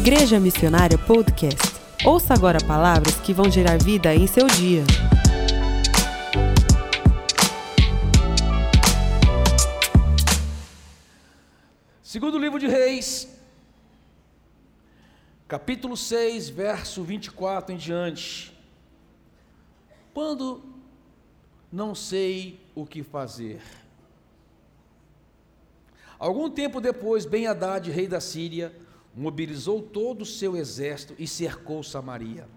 [0.00, 1.74] Igreja Missionária Podcast.
[2.06, 4.84] Ouça agora palavras que vão gerar vida em seu dia.
[12.00, 13.28] Segundo livro de Reis,
[15.48, 18.56] capítulo 6, verso 24 em diante.
[20.14, 20.62] Quando
[21.72, 23.60] não sei o que fazer.
[26.20, 28.72] Algum tempo depois, Ben-Hadad, rei da Síria,
[29.18, 32.48] mobilizou todo o seu exército e cercou Samaria.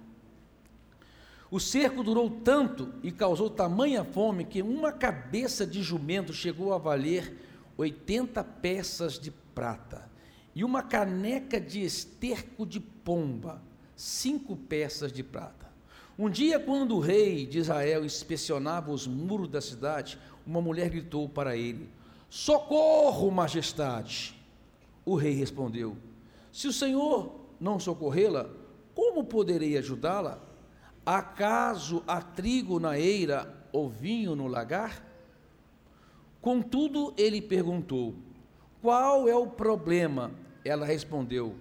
[1.50, 6.78] O cerco durou tanto e causou tamanha fome que uma cabeça de jumento chegou a
[6.78, 7.36] valer
[7.78, 10.10] 80 peças de prata
[10.56, 13.62] e uma caneca de esterco de pomba,
[13.96, 15.70] cinco peças de prata.
[16.18, 21.28] Um dia, quando o rei de Israel inspecionava os muros da cidade, uma mulher gritou
[21.28, 21.90] para ele:
[22.30, 24.40] Socorro, majestade!
[25.04, 25.98] O rei respondeu:
[26.52, 28.50] Se o senhor não socorrê-la,
[28.94, 30.42] como poderei ajudá-la?
[31.06, 35.06] Acaso há trigo na eira ou vinho no lagar?
[36.42, 38.16] Contudo, ele perguntou:
[38.82, 40.32] Qual é o problema?
[40.66, 41.56] Ela respondeu: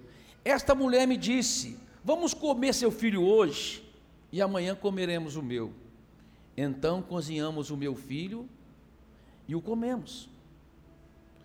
[0.45, 3.85] Esta mulher me disse: Vamos comer seu filho hoje
[4.33, 5.73] e amanhã comeremos o meu.
[6.57, 8.49] Então cozinhamos o meu filho
[9.47, 10.29] e o comemos.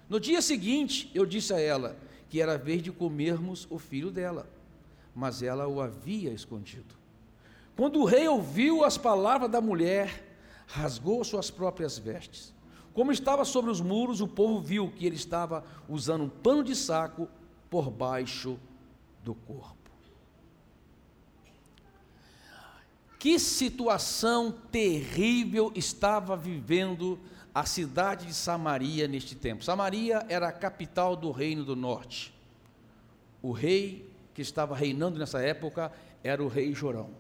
[0.10, 1.98] No dia seguinte, eu disse a ela
[2.36, 4.46] que era vez de comermos o filho dela,
[5.16, 6.94] mas ela o havia escondido.
[7.78, 12.54] Quando o rei ouviu as palavras da mulher, rasgou suas próprias vestes.
[12.94, 16.76] Como estava sobre os muros, o povo viu que ele estava usando um pano de
[16.76, 17.30] saco
[17.70, 18.60] por baixo
[19.24, 19.90] do corpo.
[23.18, 27.18] Que situação terrível estava vivendo
[27.56, 29.64] a cidade de Samaria neste tempo.
[29.64, 32.36] Samaria era a capital do reino do norte.
[33.42, 35.90] O rei que estava reinando nessa época
[36.22, 37.12] era o rei Jorão.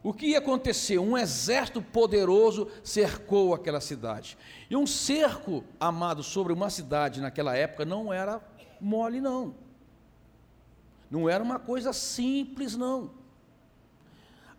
[0.00, 1.02] O que aconteceu?
[1.02, 4.38] Um exército poderoso cercou aquela cidade.
[4.70, 8.40] E um cerco, amado, sobre uma cidade naquela época não era
[8.80, 9.56] mole, não.
[11.10, 13.10] Não era uma coisa simples, não.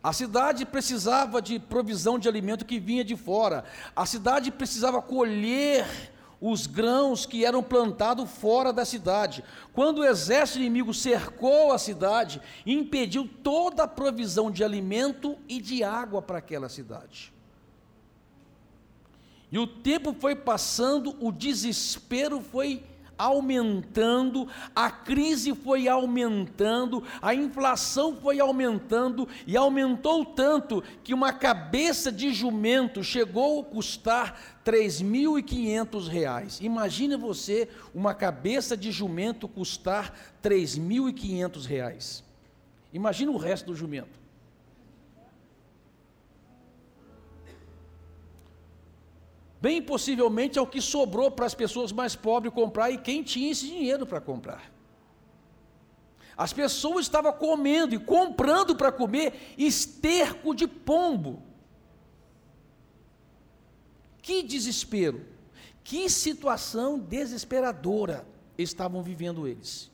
[0.03, 3.63] A cidade precisava de provisão de alimento que vinha de fora.
[3.95, 5.87] A cidade precisava colher
[6.41, 9.41] os grãos que eram plantados fora da cidade.
[9.71, 15.85] Quando o exército inimigo cercou a cidade, impediu toda a provisão de alimento e de
[15.85, 17.31] água para aquela cidade.
[19.49, 22.83] E o tempo foi passando, o desespero foi
[23.23, 32.11] aumentando, a crise foi aumentando, a inflação foi aumentando e aumentou tanto que uma cabeça
[32.11, 36.59] de jumento chegou a custar 3.500 reais.
[36.61, 42.23] Imagine você uma cabeça de jumento custar 3.500 reais.
[42.91, 44.22] Imagina o resto do jumento.
[49.63, 53.49] Bem possivelmente é o que sobrou para as pessoas mais pobres comprar e quem tinha
[53.49, 54.69] esse dinheiro para comprar.
[56.35, 61.41] As pessoas estavam comendo e comprando para comer esterco de pombo.
[64.21, 65.25] Que desespero,
[65.81, 69.89] que situação desesperadora estavam vivendo eles.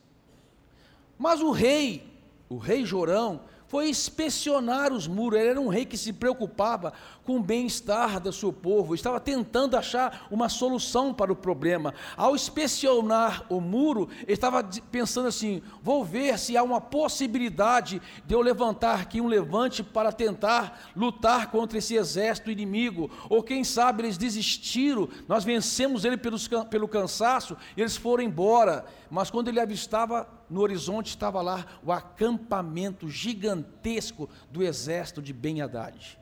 [1.16, 2.12] Mas o rei,
[2.48, 5.38] o rei Jorão, foi inspecionar os muros.
[5.38, 6.92] Ele era um rei que se preocupava
[7.22, 11.94] com o bem-estar do seu povo, estava tentando achar uma solução para o problema.
[12.16, 18.34] Ao inspecionar o muro, ele estava pensando assim: vou ver se há uma possibilidade de
[18.34, 23.08] eu levantar aqui um levante para tentar lutar contra esse exército inimigo.
[23.28, 28.84] Ou quem sabe eles desistiram, nós vencemos ele pelos, pelo cansaço, eles foram embora.
[29.08, 36.20] Mas quando ele avistava no horizonte, estava lá o acampamento gigantesco do exército de Ben-Hadad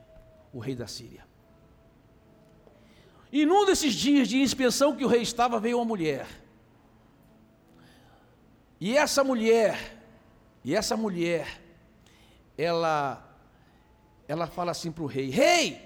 [0.53, 1.27] o rei da Síria.
[3.31, 6.27] E num desses dias de inspeção que o rei estava, veio uma mulher.
[8.79, 9.97] E essa mulher,
[10.63, 11.61] e essa mulher,
[12.57, 13.23] ela,
[14.27, 15.79] ela fala assim para o rei: Rei,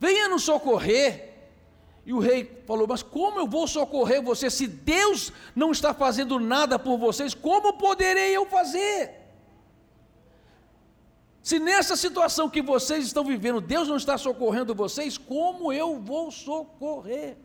[0.00, 1.33] venha nos socorrer.
[2.06, 6.38] E o rei falou: Mas como eu vou socorrer você se Deus não está fazendo
[6.38, 7.34] nada por vocês?
[7.34, 9.22] Como poderei eu fazer?
[11.42, 16.30] Se nessa situação que vocês estão vivendo, Deus não está socorrendo vocês, como eu vou
[16.30, 17.36] socorrer?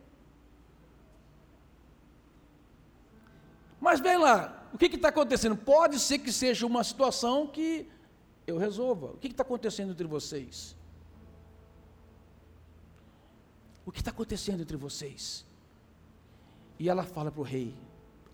[3.78, 5.56] Mas vem lá, o que está acontecendo?
[5.56, 7.88] Pode ser que seja uma situação que
[8.46, 9.08] eu resolva.
[9.08, 10.76] O que está acontecendo entre vocês?
[13.84, 15.46] O que está acontecendo entre vocês?
[16.78, 17.74] E ela fala para o rei: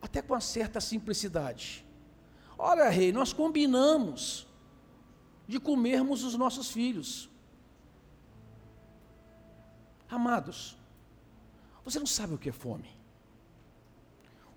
[0.01, 1.85] até com uma certa simplicidade.
[2.59, 4.47] Olha, rei, nós combinamos
[5.47, 7.29] de comermos os nossos filhos.
[10.09, 10.77] Amados,
[11.85, 12.89] você não sabe o que é fome.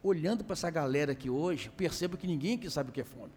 [0.01, 3.33] Olhando para essa galera aqui hoje, percebo que ninguém aqui sabe o que é fome.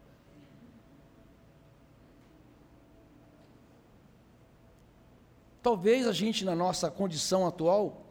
[5.62, 8.04] Talvez a gente, na nossa condição atual,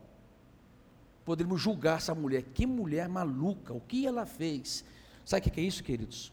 [1.26, 2.44] poderíamos julgar essa mulher.
[2.44, 4.86] Que mulher maluca, o que ela fez?
[5.26, 6.32] Sabe o que é isso, queridos?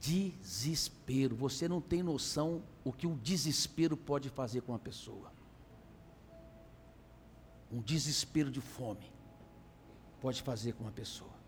[0.00, 1.34] Desespero.
[1.34, 5.32] Você não tem noção o que um desespero pode fazer com uma pessoa.
[7.72, 9.12] Um desespero de fome
[10.20, 11.43] pode fazer com uma pessoa.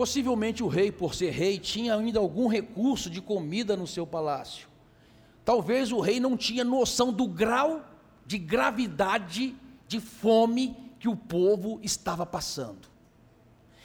[0.00, 4.66] Possivelmente o rei, por ser rei, tinha ainda algum recurso de comida no seu palácio.
[5.44, 7.84] Talvez o rei não tinha noção do grau
[8.24, 9.54] de gravidade
[9.86, 12.88] de fome que o povo estava passando.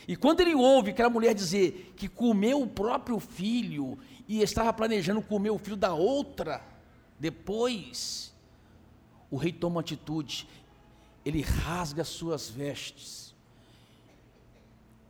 [0.07, 5.21] E quando ele ouve aquela mulher dizer que comeu o próprio filho e estava planejando
[5.21, 6.65] comer o filho da outra,
[7.19, 8.33] depois,
[9.29, 10.47] o rei toma atitude,
[11.25, 13.24] ele rasga suas vestes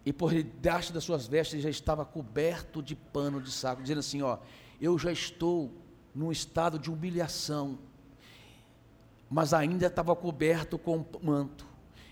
[0.05, 4.21] e por debaixo das suas vestes já estava coberto de pano de saco, dizendo assim:
[4.21, 4.37] Ó,
[4.79, 5.73] eu já estou
[6.13, 7.79] num estado de humilhação,
[9.29, 11.65] mas ainda estava coberto com manto.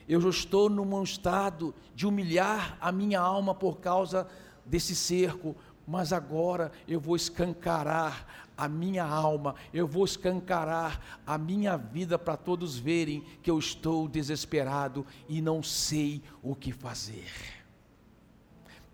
[0.10, 4.28] Eu já estou num estado de humilhar a minha alma por causa
[4.66, 5.56] desse cerco,
[5.88, 12.36] mas agora eu vou escancarar a minha alma, eu vou escancarar a minha vida para
[12.36, 17.63] todos verem que eu estou desesperado e não sei o que fazer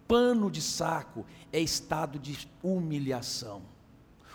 [0.10, 1.24] pano de saco
[1.54, 3.62] é estado de humilhação.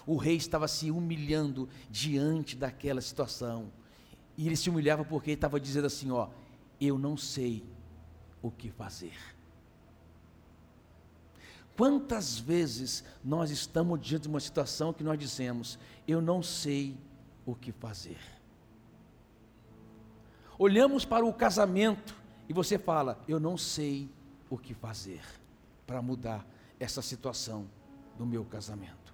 [0.07, 3.73] O rei estava se humilhando diante daquela situação.
[4.37, 6.29] E ele se humilhava porque estava dizendo assim: Ó,
[6.81, 7.65] eu não sei
[8.41, 9.17] o que fazer.
[11.77, 16.97] Quantas vezes nós estamos diante de uma situação que nós dizemos: Eu não sei
[17.45, 18.19] o que fazer.
[20.57, 22.15] Olhamos para o casamento
[22.49, 24.09] e você fala: Eu não sei
[24.49, 25.21] o que fazer
[25.87, 26.47] para mudar
[26.79, 27.69] essa situação
[28.19, 29.05] do meu casamento.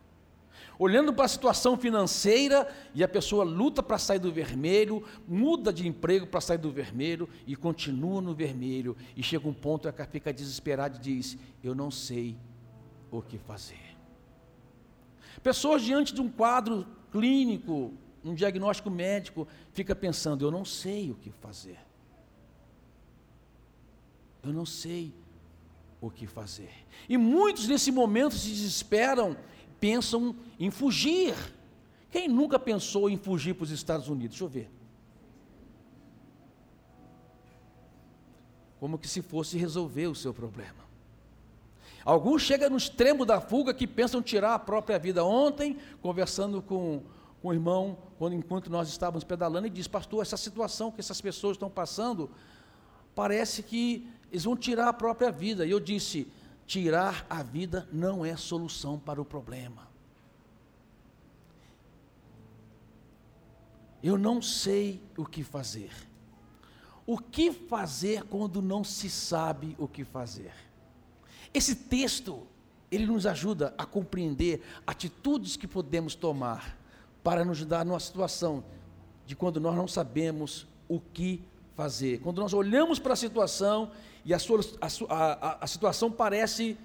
[0.79, 5.87] Olhando para a situação financeira e a pessoa luta para sair do vermelho, muda de
[5.87, 10.07] emprego para sair do vermelho e continua no vermelho e chega um ponto em que
[10.07, 12.37] fica desesperada e diz: Eu não sei
[13.11, 13.97] o que fazer.
[15.43, 17.93] Pessoas diante de um quadro clínico,
[18.25, 21.79] um diagnóstico médico, fica pensando: Eu não sei o que fazer.
[24.43, 25.13] Eu não sei
[26.01, 26.71] o que fazer.
[27.09, 29.37] E muitos nesse momento se desesperam,
[29.79, 31.35] pensam em fugir.
[32.11, 34.37] Quem nunca pensou em fugir para os Estados Unidos?
[34.37, 34.71] Deixa eu ver.
[38.79, 40.81] Como que se fosse resolver o seu problema.
[42.05, 45.23] Alguns chegam no extremo da fuga que pensam tirar a própria vida.
[45.23, 47.03] Ontem, conversando com,
[47.43, 51.21] com o irmão, quando, enquanto nós estávamos pedalando, ele disse: Pastor, essa situação que essas
[51.21, 52.31] pessoas estão passando,
[53.15, 55.67] parece que eles vão tirar a própria vida.
[55.67, 56.27] E eu disse:
[56.67, 59.89] tirar a vida não é solução para o problema.
[64.03, 65.91] Eu não sei o que fazer.
[67.07, 70.53] O que fazer quando não se sabe o que fazer?
[71.53, 72.47] Esse texto,
[72.91, 76.79] ele nos ajuda a compreender atitudes que podemos tomar
[77.23, 78.65] para nos ajudar numa situação
[79.27, 81.43] de quando nós não sabemos o que
[81.81, 82.21] fazer.
[82.21, 83.91] Quando nós olhamos para a situação
[84.23, 86.77] e a, sua, a, a, a situação parece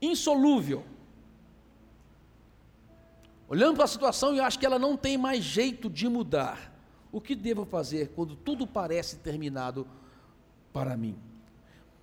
[0.00, 0.84] insolúvel.
[3.48, 6.70] Olhando para a situação e acho que ela não tem mais jeito de mudar.
[7.10, 9.86] O que devo fazer quando tudo parece terminado
[10.70, 11.16] para mim?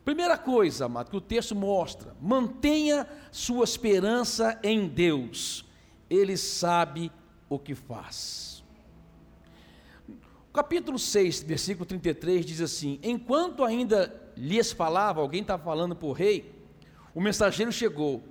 [0.04, 5.64] Primeira coisa, amado, que o texto mostra: mantenha sua esperança em Deus,
[6.10, 7.12] Ele sabe
[7.48, 8.53] o que faz
[10.54, 16.14] capítulo 6, versículo 33 diz assim: Enquanto ainda lhes falava, alguém estava falando para o
[16.14, 16.54] rei,
[17.14, 18.24] o mensageiro chegou.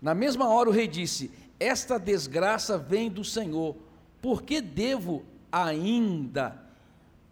[0.00, 1.30] Na mesma hora o rei disse:
[1.60, 3.76] Esta desgraça vem do Senhor,
[4.22, 6.60] por que devo ainda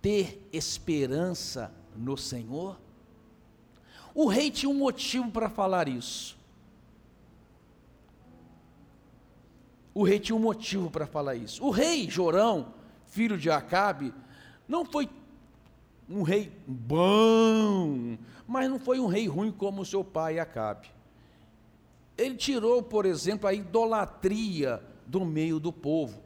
[0.03, 2.79] ter esperança no Senhor?
[4.15, 6.37] O rei tinha um motivo para falar isso.
[9.93, 11.65] O rei tinha um motivo para falar isso.
[11.65, 12.75] O rei Jorão,
[13.17, 14.13] filho de Acabe,
[14.69, 15.09] não foi
[16.07, 20.89] um rei bom, mas não foi um rei ruim como seu pai Acabe.
[22.19, 26.23] Ele tirou, por exemplo, a idolatria do meio do povo.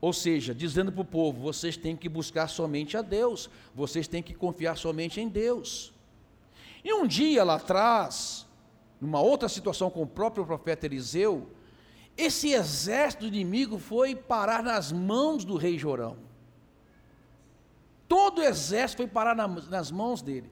[0.00, 4.22] Ou seja, dizendo para o povo: vocês têm que buscar somente a Deus, vocês têm
[4.22, 5.92] que confiar somente em Deus.
[6.84, 8.46] E um dia lá atrás,
[9.00, 11.48] numa outra situação com o próprio profeta Eliseu,
[12.16, 16.16] esse exército inimigo foi parar nas mãos do rei Jorão.
[18.08, 20.50] Todo o exército foi parar nas mãos dele.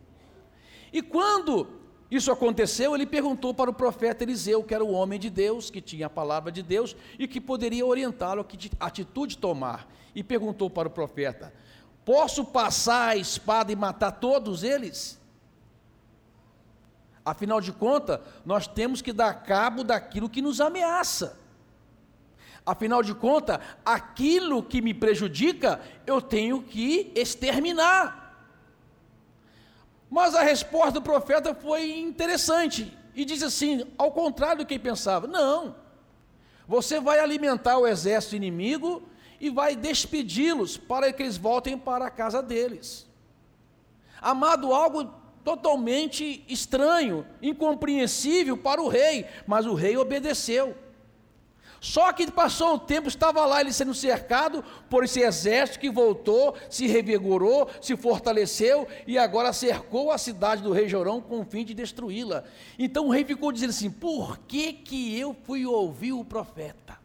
[0.92, 1.68] E quando
[2.10, 5.80] isso aconteceu, ele perguntou para o profeta Eliseu, que era o homem de Deus, que
[5.80, 9.86] tinha a palavra de Deus e que poderia orientá-lo a que atitude tomar.
[10.14, 11.52] E perguntou para o profeta:
[12.04, 15.20] Posso passar a espada e matar todos eles?
[17.24, 21.38] Afinal de contas, nós temos que dar cabo daquilo que nos ameaça.
[22.70, 28.46] Afinal de contas, aquilo que me prejudica, eu tenho que exterminar.
[30.08, 35.26] Mas a resposta do profeta foi interessante e diz assim, ao contrário do que pensava:
[35.26, 35.74] não,
[36.64, 39.02] você vai alimentar o exército inimigo
[39.40, 43.04] e vai despedi-los para que eles voltem para a casa deles.
[44.22, 45.12] Amado, algo
[45.42, 50.76] totalmente estranho, incompreensível para o rei, mas o rei obedeceu.
[51.80, 56.54] Só que passou o tempo, estava lá ele sendo cercado por esse exército que voltou,
[56.68, 61.64] se revigorou, se fortaleceu e agora cercou a cidade do rei Jorão com o fim
[61.64, 62.44] de destruí-la.
[62.78, 66.98] Então o rei ficou dizendo assim: por que, que eu fui ouvir o profeta?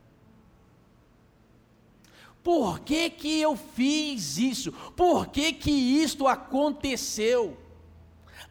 [2.43, 4.73] Por que, que eu fiz isso?
[4.95, 7.57] Por que, que isto aconteceu?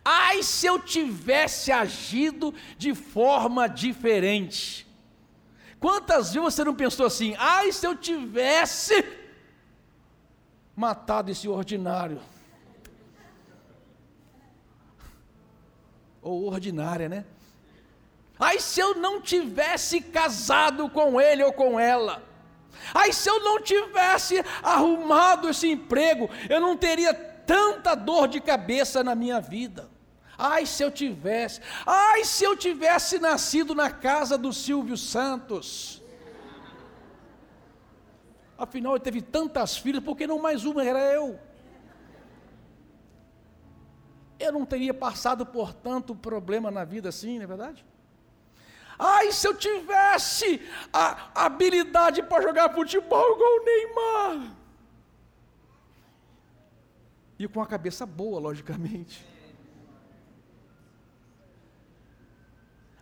[0.03, 4.84] Ai, se eu tivesse agido de forma diferente.
[5.85, 9.05] Quantas vezes você não pensou assim, ai, se eu tivesse
[10.75, 12.23] matado esse ordinário?
[16.23, 17.27] Ou ordinária, né?
[18.41, 22.23] Ai, se eu não tivesse casado com ele ou com ela.
[22.95, 29.05] Ai, se eu não tivesse arrumado esse emprego, eu não teria tanta dor de cabeça
[29.05, 29.91] na minha vida.
[30.37, 36.03] Ai, se eu tivesse, ai, se eu tivesse nascido na casa do Silvio Santos.
[38.57, 41.39] Afinal, ele teve tantas filhas, porque não mais uma era eu.
[44.39, 47.85] Eu não teria passado por tanto problema na vida assim, não é verdade?
[48.99, 50.61] Ai, se eu tivesse
[50.93, 54.57] a habilidade para jogar futebol igual o Neymar.
[57.39, 59.34] E com a cabeça boa, logicamente.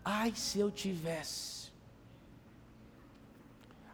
[0.05, 1.71] Ai, se eu tivesse.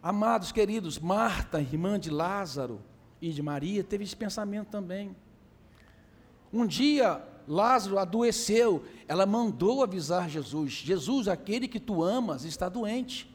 [0.01, 2.81] Amados queridos, Marta, irmã de Lázaro
[3.21, 5.15] e de Maria, teve esse pensamento também.
[6.51, 13.29] Um dia, Lázaro adoeceu, ela mandou avisar Jesus: Jesus, aquele que tu amas, está doente.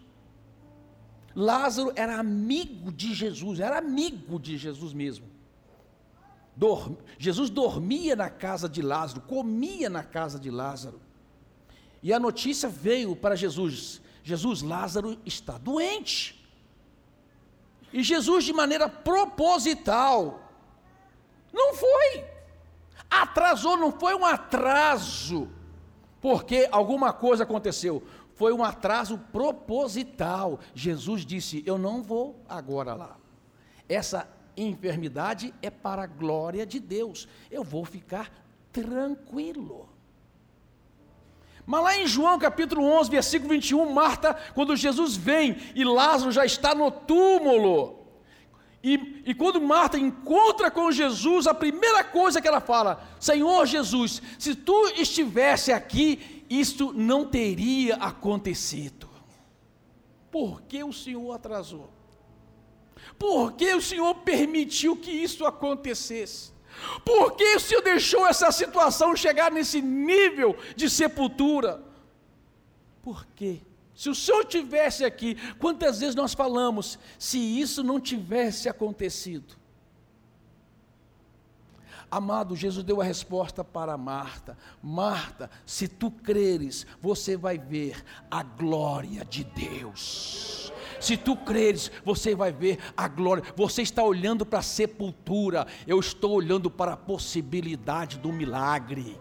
[1.34, 5.26] Lázaro era amigo de Jesus, era amigo de Jesus mesmo.
[7.18, 11.00] Jesus dormia na casa de Lázaro, comia na casa de Lázaro.
[12.04, 16.38] E a notícia veio para Jesus: Jesus, Lázaro está doente.
[17.90, 20.52] E Jesus, de maneira proposital,
[21.50, 22.24] não foi,
[23.10, 25.48] atrasou, não foi um atraso,
[26.20, 28.02] porque alguma coisa aconteceu,
[28.34, 30.60] foi um atraso proposital.
[30.74, 33.16] Jesus disse: Eu não vou agora lá.
[33.88, 38.30] Essa enfermidade é para a glória de Deus, eu vou ficar
[38.70, 39.93] tranquilo.
[41.66, 46.44] Mas lá em João capítulo 11, versículo 21, Marta, quando Jesus vem e Lázaro já
[46.44, 48.04] está no túmulo,
[48.82, 54.20] e, e, quando Marta encontra com Jesus, a primeira coisa que ela fala: Senhor Jesus,
[54.38, 59.08] se tu estivesse aqui, isto não teria acontecido.
[60.30, 61.90] Por que o Senhor atrasou?
[63.18, 66.53] Por que o Senhor permitiu que isso acontecesse?
[67.04, 71.82] Por que o Senhor deixou essa situação chegar nesse nível de sepultura?
[73.02, 73.60] Por quê?
[73.94, 79.56] Se o Senhor tivesse aqui, quantas vezes nós falamos, se isso não tivesse acontecido?
[82.10, 88.42] Amado, Jesus deu a resposta para Marta: Marta, se tu creres, você vai ver a
[88.42, 90.72] glória de Deus.
[91.00, 93.44] Se tu creres, você vai ver a glória.
[93.56, 99.20] Você está olhando para a sepultura, eu estou olhando para a possibilidade do milagre.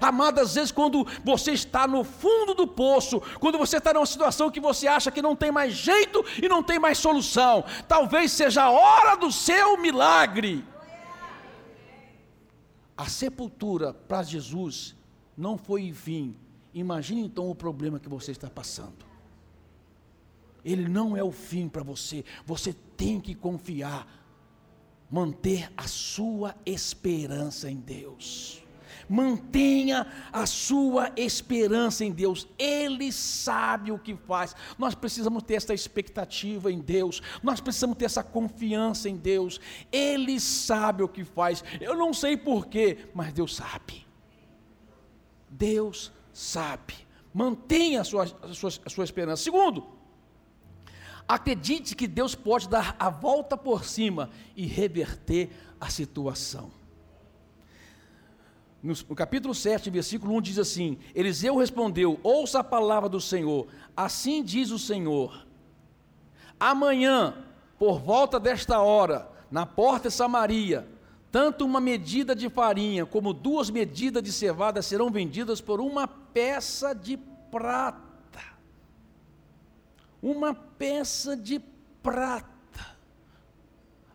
[0.00, 4.50] Amado, às vezes quando você está no fundo do poço, quando você está numa situação
[4.50, 8.64] que você acha que não tem mais jeito e não tem mais solução, talvez seja
[8.64, 10.64] a hora do seu milagre.
[12.96, 14.96] A sepultura para Jesus
[15.36, 16.34] não foi enfim.
[16.72, 19.04] Imagine então o problema que você está passando.
[20.64, 22.24] ele não é o fim para você.
[22.44, 24.06] Você tem que confiar,
[25.10, 28.65] manter a sua esperança em Deus.
[29.08, 34.54] Mantenha a sua esperança em Deus, Ele sabe o que faz.
[34.76, 39.60] Nós precisamos ter essa expectativa em Deus, nós precisamos ter essa confiança em Deus,
[39.92, 41.62] Ele sabe o que faz.
[41.80, 44.06] Eu não sei porquê, mas Deus sabe.
[45.48, 46.94] Deus sabe.
[47.32, 49.42] Mantenha a sua, a sua, a sua esperança.
[49.42, 49.86] Segundo,
[51.28, 56.85] acredite que Deus pode dar a volta por cima e reverter a situação
[58.82, 63.66] no, no capítulo 7, versículo 1 diz assim: Eliseu respondeu: Ouça a palavra do Senhor,
[63.96, 65.46] assim diz o Senhor.
[66.58, 67.34] Amanhã,
[67.78, 70.86] por volta desta hora, na porta de Samaria,
[71.30, 76.94] tanto uma medida de farinha como duas medidas de cevada serão vendidas por uma peça
[76.94, 77.18] de
[77.50, 78.06] prata.
[80.22, 81.60] Uma peça de
[82.02, 82.96] prata.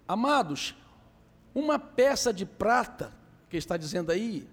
[0.08, 0.76] Amados,
[1.54, 3.14] uma peça de prata,
[3.52, 4.48] que está dizendo aí,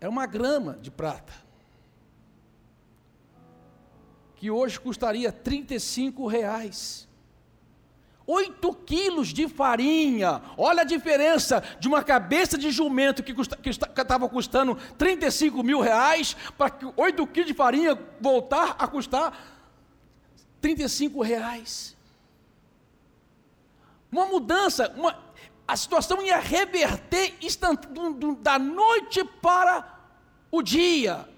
[0.00, 1.32] é uma grama de prata,
[4.36, 7.08] que hoje custaria 35 reais.
[8.24, 13.34] 8 quilos de farinha, olha a diferença de uma cabeça de jumento que
[13.70, 19.36] estava custando 35 mil reais, para que 8 quilos de farinha voltar a custar
[20.60, 21.96] 35 reais.
[24.10, 25.25] Uma mudança, uma,
[25.66, 27.34] a situação ia reverter
[28.40, 29.98] da noite para
[30.50, 31.28] o dia.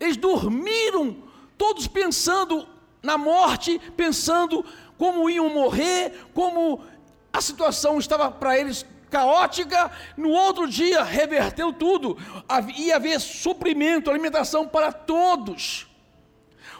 [0.00, 1.16] Eles dormiram,
[1.56, 2.68] todos pensando
[3.02, 4.64] na morte, pensando
[4.98, 6.84] como iam morrer, como
[7.32, 9.90] a situação estava para eles caótica.
[10.16, 12.18] No outro dia, reverteu tudo.
[12.76, 15.86] Ia haver suprimento, alimentação para todos.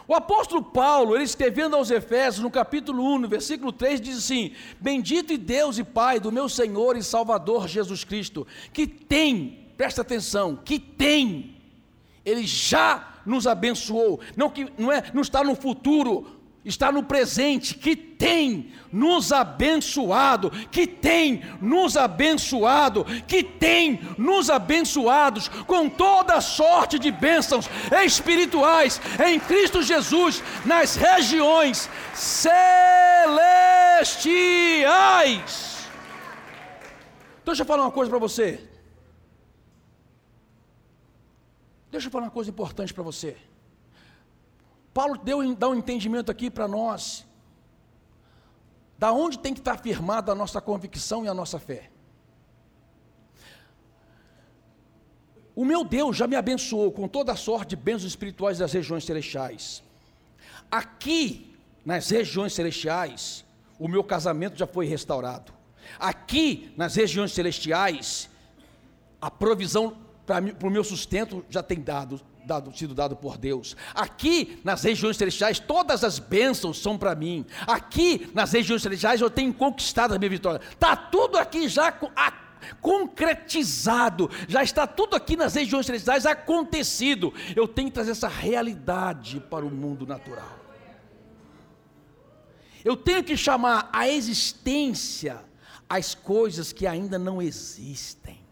[0.07, 4.51] O apóstolo Paulo, ele escrevendo aos Efésios, no capítulo 1, no versículo 3, diz assim:
[4.79, 10.01] Bendito e Deus e Pai do meu Senhor e Salvador Jesus Cristo, que tem, presta
[10.01, 11.55] atenção, que tem,
[12.23, 16.34] ele já nos abençoou, não, que, não, é, não está no futuro,
[16.65, 25.47] está no presente, que tem nos abençoado, que tem nos abençoado, que tem nos abençoados
[25.47, 27.69] com toda sorte de bênçãos
[28.03, 33.45] espirituais em Cristo Jesus nas regiões celestiais.
[37.45, 38.67] Deixa eu falar uma coisa para você.
[41.91, 43.37] Deixa eu falar uma coisa importante para você.
[44.95, 47.25] Paulo deu, dá um entendimento aqui para nós,
[48.97, 51.91] da onde tem que estar firmada a nossa convicção e a nossa fé.
[55.53, 59.03] O meu Deus já me abençoou com toda a sorte de bênçãos espirituais das regiões
[59.03, 59.83] celestiais.
[60.71, 61.53] Aqui,
[61.83, 63.43] nas regiões celestiais,
[63.77, 65.51] o meu casamento já foi restaurado.
[65.99, 68.29] Aqui, nas regiões celestiais,
[69.19, 73.75] a provisão para o meu sustento já tem dado dado, sido dado por Deus.
[73.93, 77.45] Aqui nas regiões celestiais, todas as bênçãos são para mim.
[77.67, 80.61] Aqui nas regiões celestiais, eu tenho conquistado a minha vitória.
[80.71, 81.91] Está tudo aqui já
[82.81, 87.33] concretizado, já está tudo aqui nas regiões celestiais acontecido.
[87.55, 90.59] Eu tenho que trazer essa realidade para o mundo natural.
[92.83, 95.43] Eu tenho que chamar a existência
[95.89, 98.44] as coisas que ainda não existem.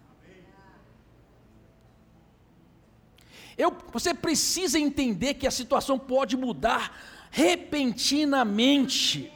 [3.57, 6.97] Eu, você precisa entender que a situação pode mudar
[7.29, 9.31] repentinamente.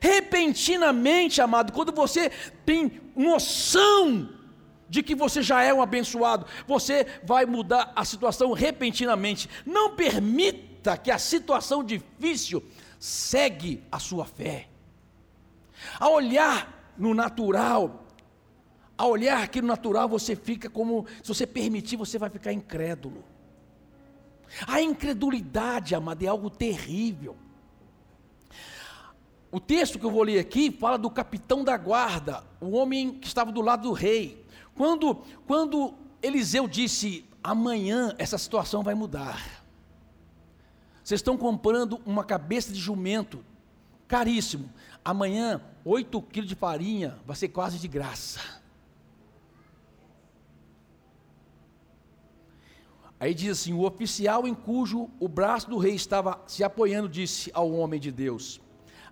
[0.00, 2.30] Repentinamente, amado, quando você
[2.66, 4.30] tem noção
[4.88, 9.48] de que você já é um abençoado, você vai mudar a situação repentinamente.
[9.64, 12.62] Não permita que a situação difícil
[12.98, 14.68] segue a sua fé.
[15.98, 18.01] A olhar no natural,
[19.02, 23.24] a olhar aquilo natural, você fica como, se você permitir, você vai ficar incrédulo.
[24.64, 27.36] A incredulidade, amado, é algo terrível.
[29.50, 33.26] O texto que eu vou ler aqui fala do capitão da guarda, o homem que
[33.26, 34.46] estava do lado do rei.
[34.72, 35.16] Quando,
[35.48, 39.64] quando Eliseu disse: amanhã essa situação vai mudar.
[41.02, 43.44] Vocês estão comprando uma cabeça de jumento,
[44.06, 44.70] caríssimo.
[45.04, 48.61] Amanhã, 8 quilos de farinha vai ser quase de graça.
[53.22, 57.52] Aí diz assim: o oficial em cujo o braço do rei estava se apoiando disse
[57.54, 58.60] ao homem de Deus: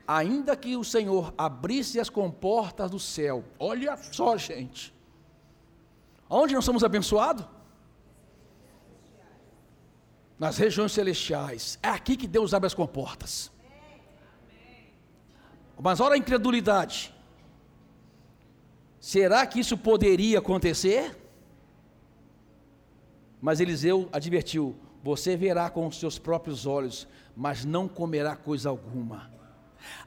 [0.04, 4.92] Ainda que o Senhor abrisse as comportas do céu, olha só, gente,
[6.28, 7.46] aonde nós somos abençoados?
[10.36, 13.52] Nas regiões celestiais, é aqui que Deus abre as comportas.
[15.80, 17.14] Mas olha a incredulidade.
[18.98, 21.19] Será que isso poderia acontecer?
[23.40, 29.30] Mas Eliseu advertiu: Você verá com os seus próprios olhos, mas não comerá coisa alguma.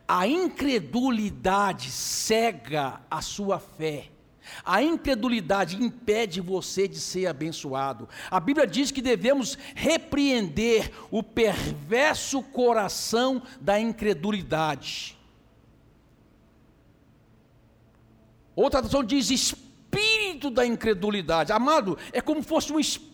[0.07, 4.09] A incredulidade cega a sua fé.
[4.63, 8.09] A incredulidade impede você de ser abençoado.
[8.29, 15.17] A Bíblia diz que devemos repreender o perverso coração da incredulidade.
[18.53, 21.53] Outra tradução diz espírito da incredulidade.
[21.53, 23.12] Amado, é como fosse um espírito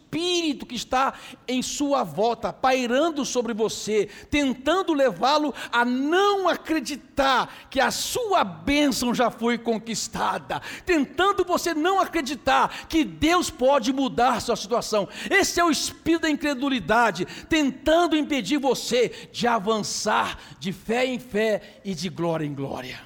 [0.66, 1.14] que está
[1.48, 9.14] em sua volta, pairando sobre você, tentando levá-lo a não acreditar que a sua bênção
[9.14, 15.08] já foi conquistada, tentando você não acreditar que Deus pode mudar sua situação.
[15.30, 21.80] Esse é o espírito da incredulidade, tentando impedir você de avançar de fé em fé
[21.86, 23.00] e de glória em glória.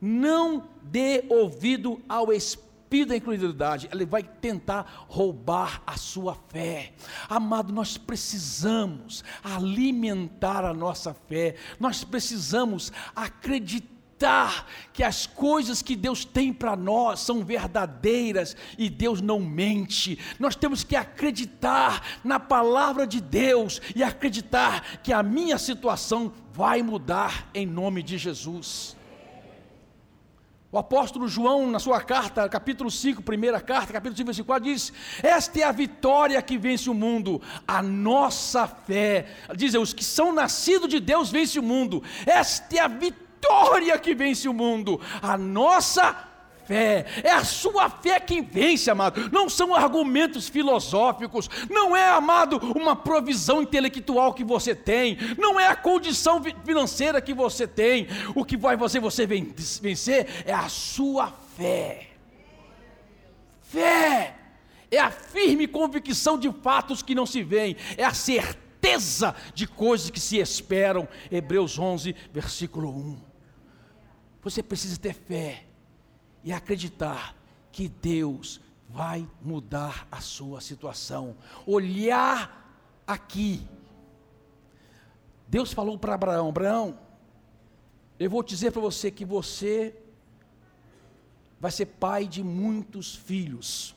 [0.00, 2.71] Não dê ouvido ao espírito
[3.06, 6.92] da incredulidade, ele vai tentar roubar a sua fé.
[7.28, 13.92] Amado, nós precisamos alimentar a nossa fé, nós precisamos acreditar
[14.92, 20.16] que as coisas que Deus tem para nós são verdadeiras e Deus não mente.
[20.38, 26.82] Nós temos que acreditar na palavra de Deus e acreditar que a minha situação vai
[26.82, 28.96] mudar em nome de Jesus.
[30.74, 34.90] O apóstolo João, na sua carta, capítulo 5, primeira carta, capítulo 5, versículo 4, diz:
[35.22, 39.26] Esta é a vitória que vence o mundo, a nossa fé.
[39.54, 42.02] Diz: Os que são nascidos de Deus vencem o mundo.
[42.24, 46.31] Esta é a vitória que vence o mundo, a nossa fé
[46.72, 49.28] fé, é a sua fé quem vence, amado.
[49.30, 55.66] Não são argumentos filosóficos, não é, amado, uma provisão intelectual que você tem, não é
[55.66, 58.08] a condição financeira que você tem.
[58.34, 62.08] O que vai fazer você vencer é a sua fé.
[63.60, 64.34] Fé
[64.90, 70.10] é a firme convicção de fatos que não se veem, é a certeza de coisas
[70.10, 71.06] que se esperam.
[71.30, 73.18] Hebreus 11, versículo 1.
[74.42, 75.71] Você precisa ter fé
[76.44, 77.36] e acreditar
[77.70, 81.36] que Deus vai mudar a sua situação.
[81.66, 82.62] Olhar
[83.06, 83.66] aqui.
[85.48, 86.98] Deus falou para Abraão: Abraão,
[88.18, 89.96] eu vou dizer para você que você
[91.58, 93.94] vai ser pai de muitos filhos.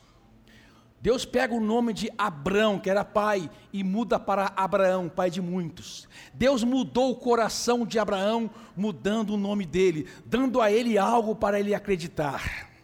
[1.00, 5.40] Deus pega o nome de Abrão, que era pai, e muda para Abraão, pai de
[5.40, 6.08] muitos.
[6.34, 11.60] Deus mudou o coração de Abraão, mudando o nome dele, dando a ele algo para
[11.60, 12.75] ele acreditar.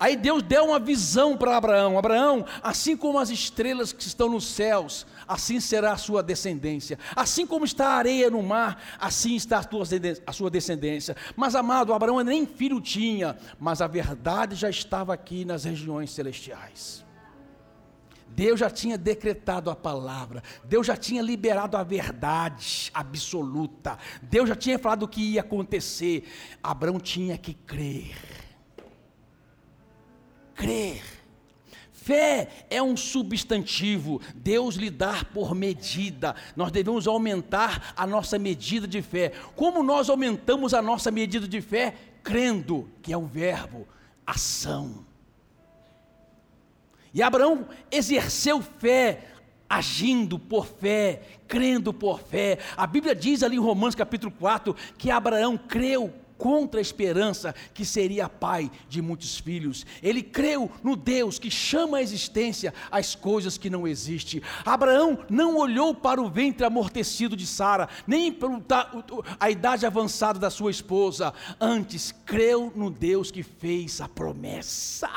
[0.00, 4.46] Aí Deus deu uma visão para Abraão: Abraão, assim como as estrelas que estão nos
[4.46, 6.98] céus, assim será a sua descendência.
[7.16, 11.16] Assim como está a areia no mar, assim está a, sua descendência.
[11.34, 17.04] Mas, amado, Abraão nem filho tinha, mas a verdade já estava aqui nas regiões celestiais.
[18.28, 24.54] Deus já tinha decretado a palavra, Deus já tinha liberado a verdade absoluta, Deus já
[24.54, 26.22] tinha falado o que ia acontecer.
[26.62, 28.14] Abraão tinha que crer.
[30.58, 31.00] Crer.
[31.92, 36.34] Fé é um substantivo, Deus lhe dá por medida.
[36.56, 39.32] Nós devemos aumentar a nossa medida de fé.
[39.54, 41.94] Como nós aumentamos a nossa medida de fé?
[42.22, 43.86] Crendo, que é o verbo,
[44.26, 45.06] ação.
[47.14, 49.26] E Abraão exerceu fé,
[49.68, 52.58] agindo por fé, crendo por fé.
[52.76, 57.84] A Bíblia diz ali em Romanos capítulo 4 que Abraão creu contra a esperança que
[57.84, 59.84] seria pai de muitos filhos.
[60.02, 64.40] Ele creu no Deus que chama à existência as coisas que não existem.
[64.64, 68.48] Abraão não olhou para o ventre amortecido de Sara, nem para
[69.38, 75.10] a idade avançada da sua esposa, antes creu no Deus que fez a promessa.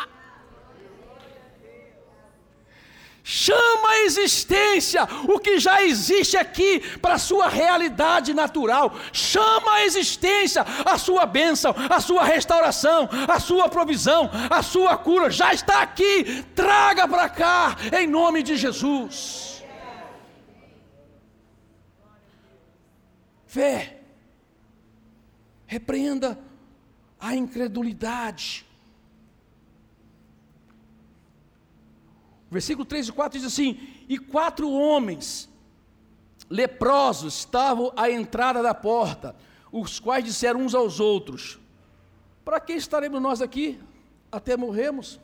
[3.33, 8.93] Chama a existência o que já existe aqui para a sua realidade natural.
[9.13, 15.29] Chama a existência a sua bênção, a sua restauração, a sua provisão, a sua cura.
[15.29, 16.43] Já está aqui.
[16.53, 19.63] Traga para cá, em nome de Jesus.
[23.47, 24.01] Fé.
[25.65, 26.37] Repreenda
[27.17, 28.65] a incredulidade.
[32.51, 35.49] Versículo 3 e 4 diz assim: E quatro homens
[36.49, 39.33] leprosos estavam à entrada da porta,
[39.71, 41.57] os quais disseram uns aos outros:
[42.43, 43.79] Para que estaremos nós aqui
[44.29, 45.17] até morrermos?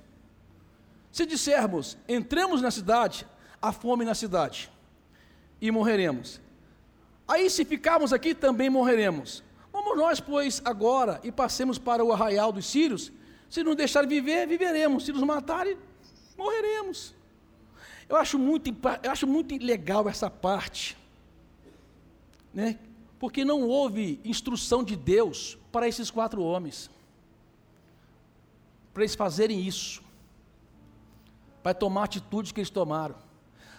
[1.12, 3.28] Se dissermos, entremos na cidade,
[3.62, 4.72] há fome na cidade,
[5.60, 6.40] e morreremos.
[7.28, 9.44] Aí, se ficarmos aqui, também morreremos.
[9.74, 13.12] Vamos nós, pois, agora e passemos para o arraial dos sírios.
[13.50, 15.04] Se nos deixarem viver, viveremos.
[15.04, 15.78] Se nos matarem,
[16.38, 17.17] morreremos.
[18.10, 18.70] Eu acho muito,
[19.04, 20.98] eu acho muito legal essa parte,
[22.54, 22.80] né?
[23.20, 26.90] porque não houve instrução de Deus para esses quatro homens,
[28.94, 30.02] para eles fazerem isso,
[31.62, 33.16] para tomar a atitude que eles tomaram.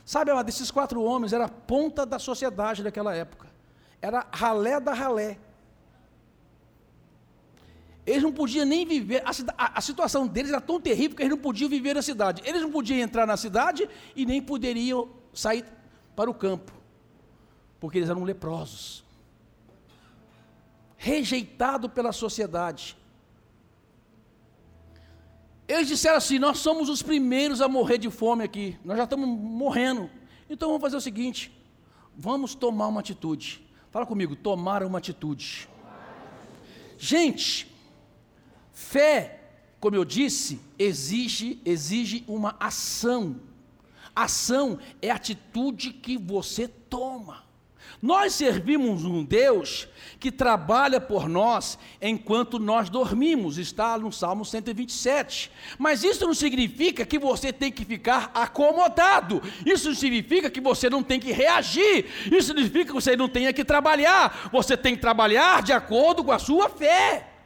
[0.05, 3.49] Sabe, desses quatro homens era a ponta da sociedade daquela época,
[4.01, 5.39] era ralé da ralé.
[8.09, 11.31] Eles não podiam nem viver, a, a, a, situação deles era tão terrível que eles
[11.31, 12.41] não podiam viver na cidade.
[12.43, 15.63] Eles não podiam entrar na cidade e nem poderiam sair
[16.17, 16.73] para o campo,
[17.79, 19.05] porque eles eram leprosos,
[20.97, 22.97] rejeitados pela sociedade.
[25.69, 29.29] Eles disseram assim: Nós somos os primeiros a morrer de fome aqui, nós já estamos
[29.29, 30.09] morrendo.
[30.49, 31.53] Então vamos fazer o seguinte:
[32.17, 33.63] vamos tomar uma atitude.
[33.91, 35.69] Fala comigo, tomar uma atitude.
[36.97, 37.69] Gente,
[38.79, 39.41] Fé,
[39.81, 43.41] como eu disse, exige, exige uma ação.
[44.15, 47.43] Ação é atitude que você toma.
[48.01, 49.89] Nós servimos um Deus
[50.21, 55.51] que trabalha por nós enquanto nós dormimos, está no Salmo 127.
[55.77, 61.03] Mas isso não significa que você tem que ficar acomodado, isso significa que você não
[61.03, 65.63] tem que reagir, isso significa que você não tem que trabalhar, você tem que trabalhar
[65.65, 67.38] de acordo com a sua fé.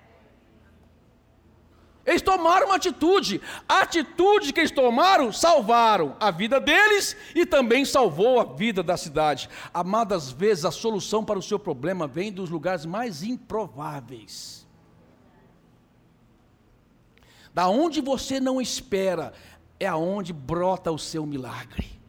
[2.04, 3.40] Eles tomaram uma atitude.
[3.68, 8.96] A atitude que eles tomaram salvaram a vida deles e também salvou a vida da
[8.96, 9.48] cidade.
[9.72, 14.66] Amadas vezes, a solução para o seu problema vem dos lugares mais improváveis.
[17.54, 19.32] Da onde você não espera,
[19.78, 22.00] é aonde brota o seu milagre.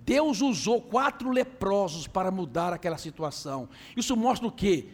[0.00, 3.70] Deus usou quatro leprosos para mudar aquela situação.
[3.96, 4.88] Isso mostra o quê?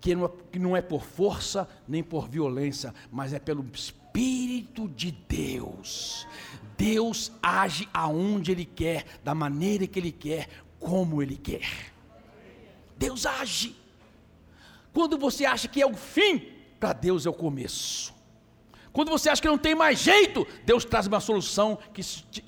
[0.00, 4.88] Que não, é, que não é por força nem por violência, mas é pelo Espírito
[4.88, 6.26] de Deus.
[6.76, 11.92] Deus age aonde Ele quer, da maneira que Ele quer, como Ele quer.
[12.96, 13.74] Deus age.
[14.92, 18.14] Quando você acha que é o fim, para Deus é o começo.
[18.92, 22.02] Quando você acha que não tem mais jeito, Deus traz uma solução que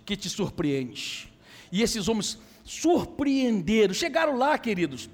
[0.04, 1.32] que te surpreende.
[1.70, 5.08] E esses homens surpreenderam, chegaram lá, queridos.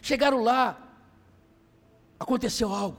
[0.00, 0.87] Chegaram lá,
[2.18, 2.98] aconteceu algo.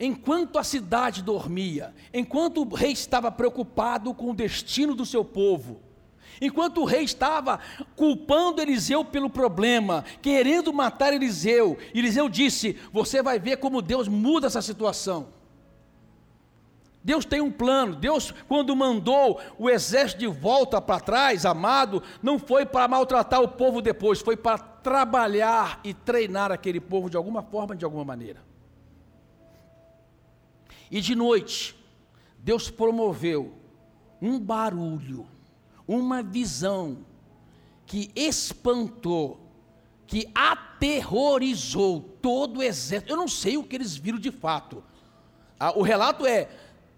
[0.00, 5.80] Enquanto a cidade dormia, enquanto o rei estava preocupado com o destino do seu povo,
[6.40, 7.58] enquanto o rei estava
[7.96, 14.46] culpando Eliseu pelo problema, querendo matar Eliseu, Eliseu disse: Você vai ver como Deus muda
[14.46, 15.36] essa situação.
[17.02, 17.96] Deus tem um plano.
[17.96, 23.48] Deus, quando mandou o exército de volta para trás, amado, não foi para maltratar o
[23.48, 28.42] povo depois, foi para trabalhar e treinar aquele povo de alguma forma, de alguma maneira.
[30.90, 31.76] E de noite,
[32.38, 33.52] Deus promoveu
[34.20, 35.26] um barulho,
[35.86, 37.04] uma visão
[37.84, 39.38] que espantou,
[40.06, 43.12] que aterrorizou todo o exército.
[43.12, 44.82] Eu não sei o que eles viram de fato.
[45.60, 46.48] Ah, o relato é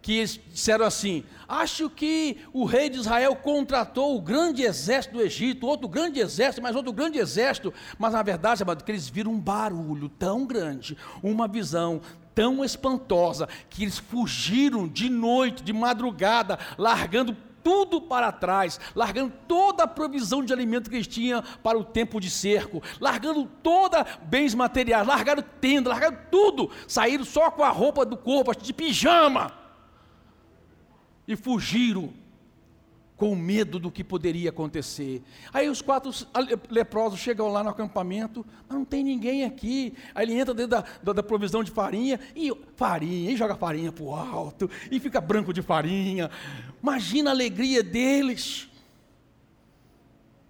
[0.02, 5.66] que disseram assim: Acho que o rei de Israel contratou o grande exército do Egito,
[5.66, 7.72] outro grande exército, mais outro grande exército.
[7.98, 12.00] Mas na verdade, amado, que eles viram um barulho tão grande, uma visão
[12.34, 19.82] tão espantosa, que eles fugiram de noite, de madrugada, largando tudo para trás, largando toda
[19.82, 24.54] a provisão de alimento que eles tinham para o tempo de cerco, largando toda bens
[24.54, 29.59] materiais, largaram tenda, largaram tudo, saíram só com a roupa do corpo, de pijama
[31.32, 32.10] e fugiram
[33.20, 35.22] com medo do que poderia acontecer.
[35.52, 36.10] Aí os quatro
[36.70, 39.92] leprosos chegam lá no acampamento, mas não tem ninguém aqui.
[40.14, 43.92] Aí ele entra dentro da, da, da provisão de farinha, e farinha, e joga farinha
[43.92, 46.30] para o alto, e fica branco de farinha.
[46.82, 48.70] Imagina a alegria deles.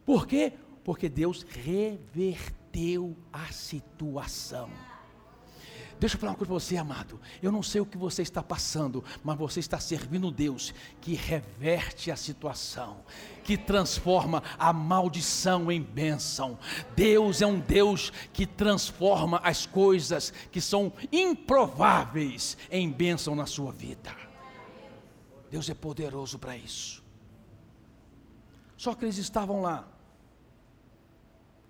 [0.06, 0.52] Por quê?
[0.84, 4.70] Porque Deus reverteu a situação.
[6.00, 7.20] Deixa eu falar uma coisa para você, amado.
[7.42, 12.10] Eu não sei o que você está passando, mas você está servindo Deus que reverte
[12.10, 12.96] a situação,
[13.44, 16.58] que transforma a maldição em bênção.
[16.96, 23.70] Deus é um Deus que transforma as coisas que são improváveis em bênção na sua
[23.70, 24.16] vida.
[25.50, 27.04] Deus é poderoso para isso.
[28.74, 29.86] Só que eles estavam lá,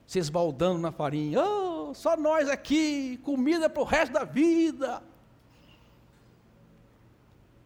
[0.07, 1.41] se esbaldando na farinha.
[1.43, 5.03] Oh, só nós aqui, comida para o resto da vida.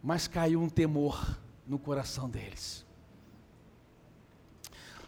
[0.01, 2.85] Mas caiu um temor no coração deles.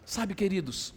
[0.06, 0.94] Sabe, queridos,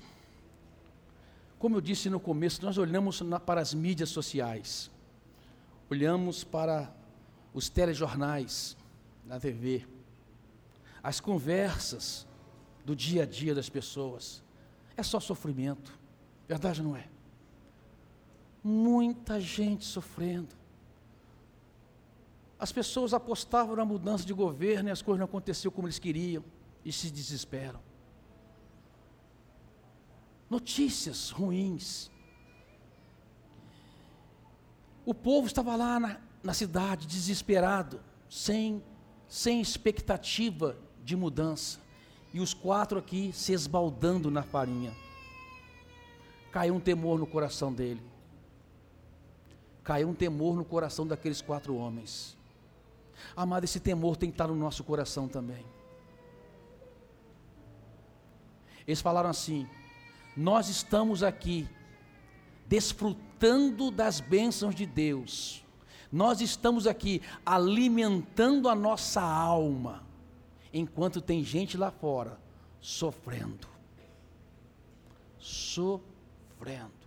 [1.58, 4.90] como eu disse no começo, nós olhamos para as mídias sociais,
[5.90, 6.94] olhamos para
[7.52, 8.76] os telejornais,
[9.26, 9.86] na TV,
[11.02, 12.26] as conversas
[12.84, 14.42] do dia a dia das pessoas.
[14.96, 15.98] É só sofrimento,
[16.48, 17.08] verdade não é?
[18.62, 20.54] Muita gente sofrendo.
[22.58, 26.44] As pessoas apostavam na mudança de governo e as coisas não aconteceram como eles queriam
[26.84, 27.80] e se desesperam.
[30.50, 32.10] Notícias ruins.
[35.06, 38.82] O povo estava lá na, na cidade, desesperado, sem,
[39.26, 41.78] sem expectativa de mudança.
[42.34, 44.94] E os quatro aqui se esbaldando na farinha.
[46.52, 48.02] Caiu um temor no coração dele.
[49.90, 52.38] Caiu um temor no coração daqueles quatro homens.
[53.34, 55.66] Amado, esse temor tem que estar no nosso coração também.
[58.86, 59.66] Eles falaram assim:
[60.36, 61.68] Nós estamos aqui
[62.68, 65.64] desfrutando das bênçãos de Deus,
[66.12, 70.04] nós estamos aqui alimentando a nossa alma,
[70.72, 72.38] enquanto tem gente lá fora
[72.80, 73.66] sofrendo.
[75.40, 76.99] Sofrendo.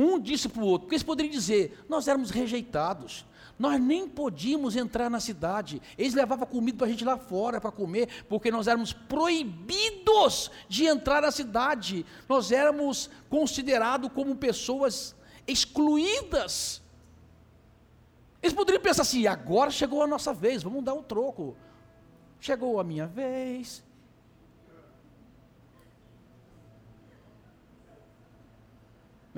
[0.00, 3.26] Um disse para o outro, porque eles poderiam dizer: Nós éramos rejeitados,
[3.58, 5.82] nós nem podíamos entrar na cidade.
[5.98, 10.86] Eles levavam comida para a gente lá fora para comer, porque nós éramos proibidos de
[10.86, 12.06] entrar na cidade.
[12.28, 15.16] Nós éramos considerados como pessoas
[15.48, 16.80] excluídas.
[18.40, 21.56] Eles poderiam pensar assim: agora chegou a nossa vez, vamos dar um troco.
[22.38, 23.82] Chegou a minha vez.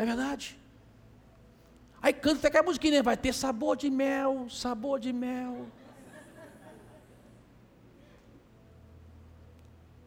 [0.00, 0.58] Não é verdade?
[2.00, 3.02] Aí canta até aquela musiquinha, né?
[3.02, 5.66] vai ter sabor de mel, sabor de mel.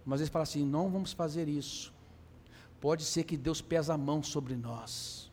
[0.04, 1.94] Mas eles falam assim: não vamos fazer isso.
[2.82, 5.32] Pode ser que Deus pesa a mão sobre nós.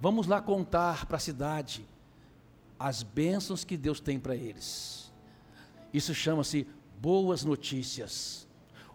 [0.00, 1.86] Vamos lá contar para a cidade
[2.78, 5.12] as bênçãos que Deus tem para eles.
[5.92, 6.66] Isso chama-se
[6.98, 8.47] boas notícias.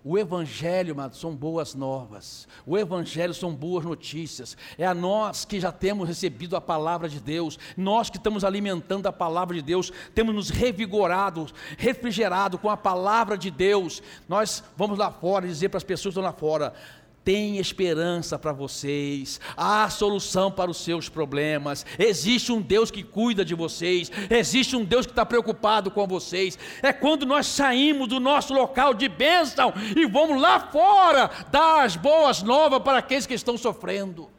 [0.06, 2.46] O Evangelho, amados, são boas novas.
[2.66, 4.58] O Evangelho são boas notícias.
[4.78, 9.08] É a nós que já temos recebido a palavra de Deus, nós que estamos alimentando
[9.08, 14.04] a palavra de Deus, temos nos revigorado, refrigerado com a palavra de Deus.
[14.28, 16.74] Nós vamos lá fora dizer para as pessoas que estão lá fora:
[17.23, 21.86] tem esperança para vocês, há solução para os seus problemas.
[21.97, 26.57] Existe um Deus que cuida de vocês, existe um Deus que está preocupado com vocês.
[26.81, 31.95] É quando nós saímos do nosso local de bênção e vamos lá fora dar as
[31.95, 34.29] boas novas para aqueles que estão sofrendo.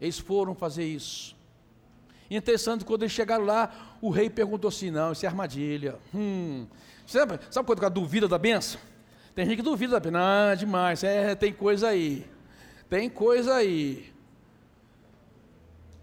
[0.00, 1.34] Eles foram fazer isso.
[2.30, 5.98] Interessante, quando eles chegaram lá, o rei perguntou assim: não, isso é armadilha.
[6.14, 6.66] Hum,
[7.06, 8.80] sabe, sabe quando o cara duvida da benção?
[9.34, 12.24] Tem gente que duvida, não, é demais, é, tem coisa aí.
[12.88, 14.12] Tem coisa aí.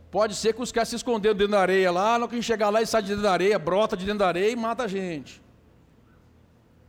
[0.10, 2.82] Pode ser que os caras se esconderam dentro da areia lá, não que chegar lá
[2.82, 5.42] e sai de dentro da areia, brota de dentro da areia e mata a gente.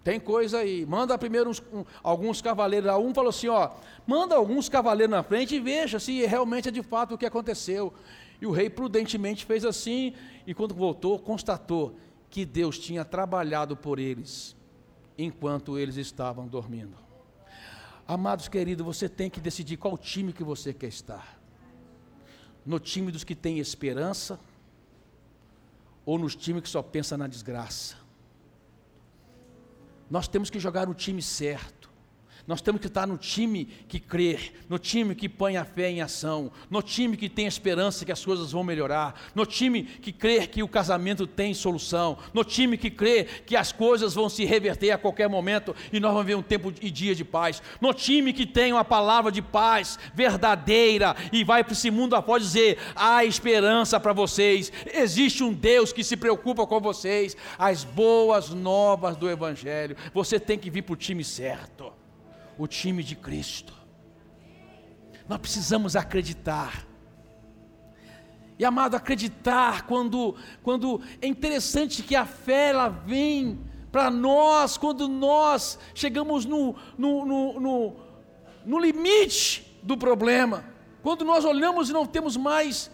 [0.02, 0.84] Tem coisa aí.
[0.84, 2.98] Manda primeiro uns, um, alguns cavaleiros lá.
[2.98, 3.70] Um falou assim: ó,
[4.04, 7.94] manda alguns cavaleiros na frente e veja se realmente é de fato o que aconteceu.
[8.40, 11.94] E o rei prudentemente fez assim, e quando voltou, constatou
[12.28, 14.56] que Deus tinha trabalhado por eles
[15.16, 16.96] enquanto eles estavam dormindo.
[18.06, 21.40] Amados queridos, você tem que decidir qual time que você quer estar.
[22.64, 24.38] No time dos que têm esperança
[26.04, 27.96] ou nos times que só pensa na desgraça.
[30.10, 31.81] Nós temos que jogar no time certo.
[32.46, 34.36] Nós temos que estar no time que crê,
[34.68, 38.24] no time que põe a fé em ação, no time que tem esperança que as
[38.24, 42.90] coisas vão melhorar, no time que crê que o casamento tem solução, no time que
[42.90, 46.42] crê que as coisas vão se reverter a qualquer momento e nós vamos ver um
[46.42, 51.44] tempo e dia de paz, no time que tem uma palavra de paz verdadeira e
[51.44, 56.16] vai para esse mundo após dizer: há esperança para vocês, existe um Deus que se
[56.16, 61.22] preocupa com vocês, as boas novas do Evangelho, você tem que vir para o time
[61.22, 62.01] certo
[62.62, 63.74] o time de Cristo.
[65.28, 66.86] Nós precisamos acreditar.
[68.58, 73.58] E amado, acreditar quando, quando é interessante que a fé ela vem
[73.90, 77.96] para nós quando nós chegamos no, no, no, no,
[78.64, 80.64] no limite do problema,
[81.02, 82.90] quando nós olhamos e não temos mais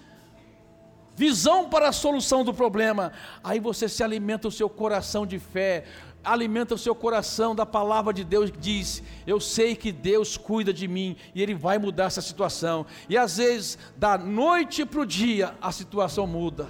[1.15, 3.13] visão para a solução do problema,
[3.43, 5.85] aí você se alimenta o seu coração de fé,
[6.25, 10.73] alimenta o seu coração da palavra de Deus que diz: Eu sei que Deus cuida
[10.73, 12.87] de mim e Ele vai mudar essa situação.
[13.09, 16.69] E às vezes, da noite para o dia, a situação muda.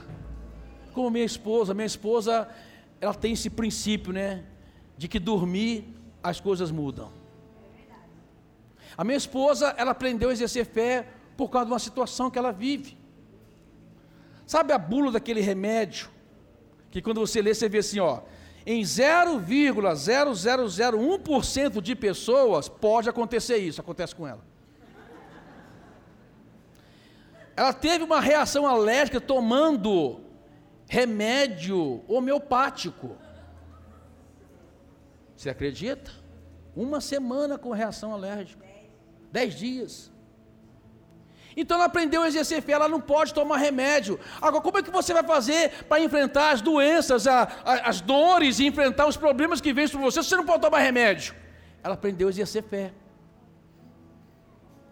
[0.92, 2.48] Como minha esposa, minha esposa,
[3.00, 4.44] ela tem esse princípio, né?
[4.98, 5.84] de que dormir
[6.20, 7.10] as coisas mudam.
[8.96, 12.50] A minha esposa, ela aprendeu a exercer fé por causa de uma situação que ela
[12.50, 12.98] vive.
[14.44, 16.10] Sabe a bula daquele remédio?
[16.90, 18.22] Que quando você lê, você vê assim, ó,
[18.70, 24.44] em 0,0001% de pessoas pode acontecer isso, acontece com ela.
[27.56, 30.20] Ela teve uma reação alérgica tomando
[30.86, 33.16] remédio homeopático.
[35.34, 36.10] Você acredita?
[36.76, 38.66] Uma semana com reação alérgica.
[39.32, 40.12] Dez dias.
[41.60, 44.18] Então ela aprendeu a exercer fé, ela não pode tomar remédio.
[44.40, 48.60] Agora, como é que você vai fazer para enfrentar as doenças, a, a, as dores
[48.60, 51.34] e enfrentar os problemas que vêm sobre você se você não pode tomar remédio?
[51.82, 52.92] Ela aprendeu a exercer fé.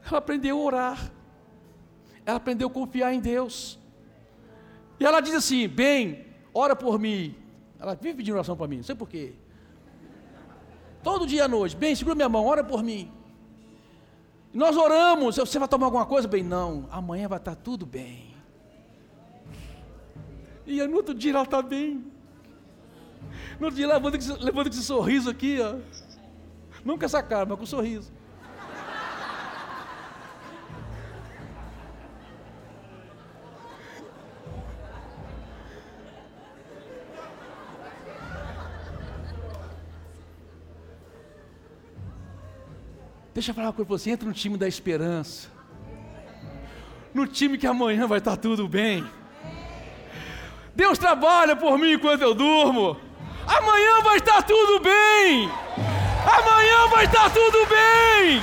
[0.09, 1.13] Ela aprendeu a orar.
[2.27, 3.79] Ela aprendeu a confiar em Deus.
[4.99, 7.37] E ela diz assim: bem, ora por mim.
[7.79, 9.35] Ela vive pedindo oração para mim, não sei porquê.
[11.01, 13.16] Todo dia à noite, bem, segura minha mão, ora por mim.
[14.53, 16.27] Nós oramos, você vai tomar alguma coisa?
[16.27, 18.35] Bem, não, amanhã vai estar tudo bem.
[20.67, 22.05] E no outro dia ela está bem.
[23.61, 23.87] No outro dia
[24.17, 25.77] esse, levando esse sorriso aqui, ó.
[26.85, 28.13] Não com essa cara, mas com um sorriso.
[43.37, 45.49] Deixa eu falar uma coisa para você, entra no time da esperança.
[47.13, 49.05] No time que amanhã vai estar tudo bem.
[50.75, 52.97] Deus trabalha por mim enquanto eu durmo.
[53.47, 55.51] Amanhã vai estar tudo bem.
[56.25, 58.41] Amanhã vai estar tudo bem.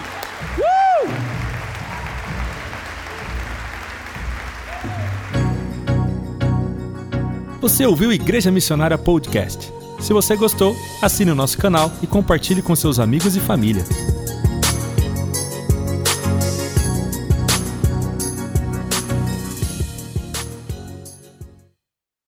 [0.59, 1.09] Uh!
[7.61, 9.73] Você ouviu Igreja Missionária Podcast?
[9.99, 13.83] Se você gostou, assine o nosso canal e compartilhe com seus amigos e família.